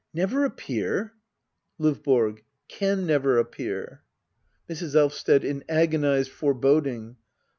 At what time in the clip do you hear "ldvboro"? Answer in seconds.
1.79-2.39